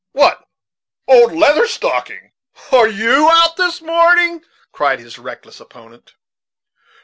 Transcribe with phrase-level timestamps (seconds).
[0.13, 0.47] "What,
[1.07, 2.31] old Leather Stocking,
[2.71, 6.15] are you out this morning?" cried his reckless opponent.